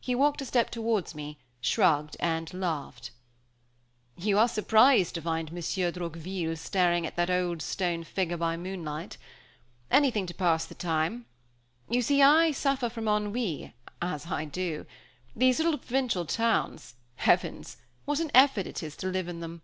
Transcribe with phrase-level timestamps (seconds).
[0.00, 3.12] He walked a step towards me, shrugged and laughed:
[4.16, 9.16] "You are surprised to find Monsieur Droqville staring at that old stone figure by moonlight.
[9.88, 11.26] Anything to pass the time.
[11.88, 13.72] You, I see, suffer from ennui,
[14.02, 14.86] as I do.
[15.36, 16.96] These little provincial towns!
[17.14, 17.76] Heavens!
[18.06, 19.62] what an effort it is to live in them!